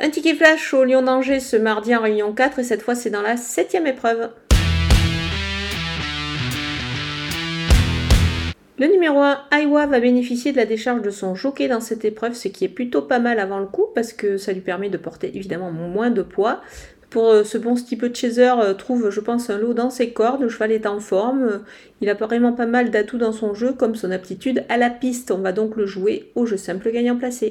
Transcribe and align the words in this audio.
Un 0.00 0.10
ticket 0.10 0.36
flash 0.36 0.72
au 0.74 0.84
Lyon 0.84 1.02
d'Angers 1.02 1.40
ce 1.40 1.56
mardi 1.56 1.94
en 1.96 2.00
réunion 2.00 2.32
4 2.32 2.60
et 2.60 2.62
cette 2.62 2.82
fois 2.82 2.94
c'est 2.94 3.10
dans 3.10 3.20
la 3.20 3.36
septième 3.36 3.84
épreuve. 3.84 4.30
Le 8.78 8.86
numéro 8.86 9.18
1, 9.18 9.40
Aiwa, 9.58 9.86
va 9.86 9.98
bénéficier 9.98 10.52
de 10.52 10.56
la 10.56 10.66
décharge 10.66 11.02
de 11.02 11.10
son 11.10 11.34
jockey 11.34 11.66
dans 11.66 11.80
cette 11.80 12.04
épreuve, 12.04 12.34
ce 12.34 12.46
qui 12.46 12.64
est 12.64 12.68
plutôt 12.68 13.02
pas 13.02 13.18
mal 13.18 13.40
avant 13.40 13.58
le 13.58 13.66
coup 13.66 13.86
parce 13.92 14.12
que 14.12 14.36
ça 14.36 14.52
lui 14.52 14.60
permet 14.60 14.88
de 14.88 14.98
porter 14.98 15.32
évidemment 15.34 15.72
moins 15.72 16.10
de 16.10 16.22
poids. 16.22 16.60
Pour 17.10 17.30
euh, 17.30 17.42
ce 17.42 17.58
bon 17.58 17.74
petit 17.74 17.96
peu 17.96 18.08
de 18.08 18.14
chaser, 18.14 18.52
euh, 18.56 18.74
trouve, 18.74 19.10
je 19.10 19.18
pense, 19.18 19.50
un 19.50 19.58
lot 19.58 19.74
dans 19.74 19.90
ses 19.90 20.10
cordes. 20.10 20.42
Le 20.42 20.48
cheval 20.48 20.70
est 20.70 20.86
en 20.86 21.00
forme. 21.00 21.42
Euh, 21.42 21.58
il 22.02 22.08
a 22.08 22.14
vraiment 22.14 22.52
pas 22.52 22.66
mal 22.66 22.90
d'atouts 22.90 23.18
dans 23.18 23.32
son 23.32 23.54
jeu, 23.54 23.72
comme 23.72 23.96
son 23.96 24.12
aptitude 24.12 24.62
à 24.68 24.76
la 24.76 24.90
piste. 24.90 25.30
On 25.32 25.38
va 25.38 25.52
donc 25.52 25.74
le 25.76 25.86
jouer 25.86 26.30
au 26.36 26.44
jeu 26.44 26.58
simple 26.58 26.92
gagnant 26.92 27.16
placé. 27.16 27.48